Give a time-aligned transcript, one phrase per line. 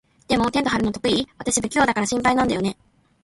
[0.27, 1.27] でも、テント張るの得意？
[1.37, 2.75] 私、不器用だから心配なんだよね。